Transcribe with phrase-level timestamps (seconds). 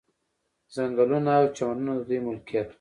[0.73, 2.69] ځنګلونه او چمنونه د دوی ملکیت وو.